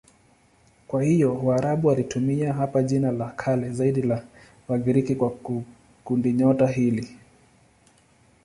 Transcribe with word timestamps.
Kwa 0.87 1.03
hiyo 1.03 1.35
Waarabu 1.37 1.87
walitumia 1.87 2.53
hapa 2.53 2.83
jina 2.83 3.11
la 3.11 3.29
kale 3.31 3.71
zaidi 3.71 4.01
la 4.01 4.23
Wagiriki 4.67 5.15
kwa 5.15 5.31
kundinyota 6.03 6.67
hili. 6.67 7.17